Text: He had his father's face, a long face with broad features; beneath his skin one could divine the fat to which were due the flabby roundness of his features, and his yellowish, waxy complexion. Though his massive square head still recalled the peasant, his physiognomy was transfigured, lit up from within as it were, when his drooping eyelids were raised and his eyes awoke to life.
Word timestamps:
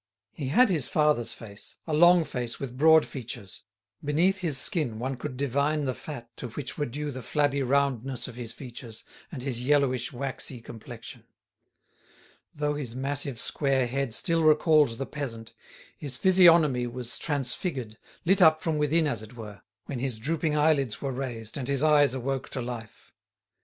He 0.31 0.47
had 0.47 0.69
his 0.71 0.87
father's 0.87 1.31
face, 1.31 1.75
a 1.85 1.93
long 1.93 2.23
face 2.23 2.59
with 2.59 2.75
broad 2.75 3.05
features; 3.05 3.61
beneath 4.03 4.39
his 4.39 4.57
skin 4.57 4.97
one 4.97 5.15
could 5.15 5.37
divine 5.37 5.85
the 5.85 5.93
fat 5.93 6.35
to 6.37 6.47
which 6.49 6.75
were 6.75 6.87
due 6.87 7.11
the 7.11 7.21
flabby 7.21 7.61
roundness 7.61 8.27
of 8.27 8.33
his 8.33 8.51
features, 8.51 9.03
and 9.31 9.43
his 9.43 9.61
yellowish, 9.61 10.11
waxy 10.11 10.59
complexion. 10.59 11.25
Though 12.55 12.73
his 12.73 12.95
massive 12.95 13.39
square 13.39 13.85
head 13.85 14.11
still 14.11 14.43
recalled 14.43 14.97
the 14.97 15.05
peasant, 15.05 15.53
his 15.95 16.17
physiognomy 16.17 16.87
was 16.87 17.19
transfigured, 17.19 17.99
lit 18.25 18.41
up 18.41 18.59
from 18.59 18.79
within 18.79 19.05
as 19.05 19.21
it 19.21 19.35
were, 19.35 19.61
when 19.85 19.99
his 19.99 20.17
drooping 20.17 20.57
eyelids 20.57 20.99
were 20.99 21.13
raised 21.13 21.57
and 21.59 21.67
his 21.67 21.83
eyes 21.83 22.15
awoke 22.15 22.49
to 22.49 22.61
life. 22.63 23.13